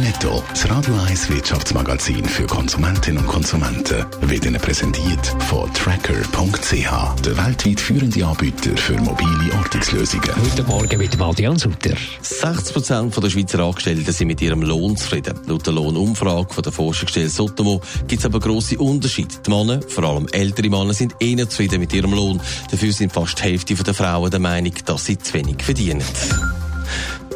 [0.00, 7.36] Netto, das Radio 1 Wirtschaftsmagazin für Konsumentinnen und Konsumenten, wird Ihnen präsentiert von Tracker.ch, der
[7.36, 10.30] weltweit führende Anbieter für mobile Ortungslösungen.
[10.42, 11.94] Guten Morgen mit Adrian Sutter.
[12.22, 15.38] 60% der Schweizer Angestellten sind mit ihrem Lohn zufrieden.
[15.46, 19.34] Laut der Lohnumfrage von der Forschungsstelle Sotomo gibt es aber grosse Unterschiede.
[19.46, 22.40] Die Männer, vor allem ältere Männer, sind eher zufrieden mit ihrem Lohn.
[22.70, 26.04] Dafür sind fast die Hälfte der Frauen der Meinung, dass sie zu wenig verdienen.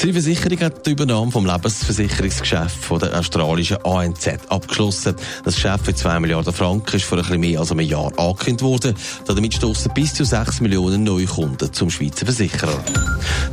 [0.00, 5.16] Die Versicherung hat die Übernahme vom Lebensversicherungsgeschäft von der australischen ANZ abgeschlossen.
[5.44, 8.94] Das Geschäft für 2 Milliarden Franken ist vor ein mehr als einem Jahr angekündigt worden.
[9.26, 12.78] Damit stoßen bis zu 6 Millionen neue Kunden zum Schweizer Versicherer.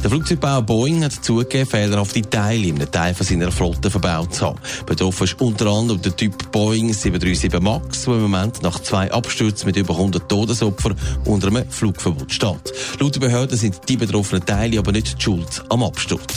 [0.04, 4.46] Der Flugzeugbauer Boeing hat zugegeben, fehlerhafte Teile in einem Teil von seiner Flotte verbaut zu
[4.46, 4.60] haben.
[4.86, 9.66] Betroffen ist unter anderem der Typ Boeing 737 MAX, der im Moment nach zwei Abstürzen
[9.66, 12.72] mit über 100 Todesopfern unter einem Flugverbot steht.
[13.00, 16.35] Laut der Behörden sind die betroffenen Teile aber nicht die Schuld am Absturz.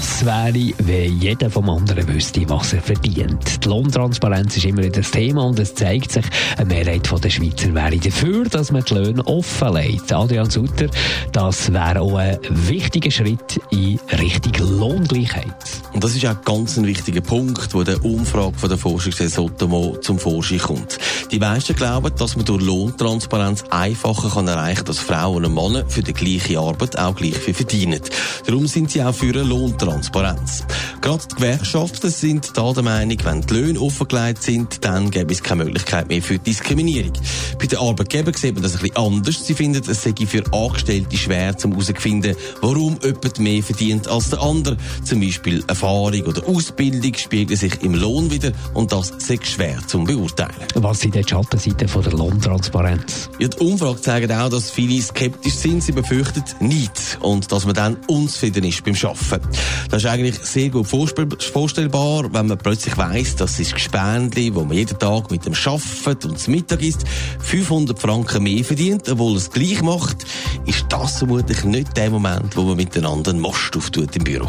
[0.00, 3.64] Was wäre, wenn jeder vom anderen wüsste, was er verdient?
[3.64, 6.24] Die Lohntransparenz ist immer wieder das Thema und es zeigt sich,
[6.56, 10.12] eine Mehrheit der Schweizer wäre dafür, dass man die Löhne offenlegt.
[10.12, 10.86] Adrian Sutter,
[11.32, 15.77] das wäre auch ein wichtiger Schritt in Richtung Lohngleichheit.
[15.92, 19.96] Und das ist auch ganz ein wichtiger Punkt, wo der Umfrage von der Forschungsstelle Sotomo
[20.00, 20.98] zum Vorschein kommt.
[21.30, 25.84] Die meisten glauben, dass man durch Lohntransparenz einfacher kann erreichen kann, dass Frauen und Männer
[25.88, 28.00] für die gleiche Arbeit auch gleich viel verdienen.
[28.46, 30.64] Darum sind sie auch für eine Lohntransparenz.
[31.00, 35.42] Gerade die Gewerkschaften sind da der Meinung, wenn die Löhne offengelegt sind, dann gäbe es
[35.42, 37.12] keine Möglichkeit mehr für Diskriminierung.
[37.58, 39.46] Bei den Arbeitgebern sieht man das ein bisschen anders.
[39.46, 44.42] Sie finden, es sei für Angestellte schwer, um herauszufinden, warum jemand mehr verdient als der
[44.42, 44.76] andere.
[45.04, 50.02] Zum Beispiel Erfahrung oder Ausbildung spiegelt sich im Lohn wieder und das sei schwer zu
[50.02, 50.50] beurteilen.
[50.74, 53.30] Was sind die Schattenseiten von der Lohntransparenz?
[53.38, 55.84] Ja, die Umfrage zeigt auch, dass viele skeptisch sind.
[55.84, 59.48] Sie befürchten nicht und dass man dann unzufrieden ist beim Arbeiten.
[59.88, 64.76] Das ist eigentlich sehr gut vorstellbar, wenn man plötzlich weiss, dass das Gespendli, wo man
[64.76, 67.04] jeden Tag mit dem arbeitet und zum Mittag isst,
[67.38, 70.24] 500 Franken mehr verdient, obwohl es gleich macht,
[70.66, 74.48] ist das vermutlich nicht der Moment, wo man miteinander einen Most auftut im Büro.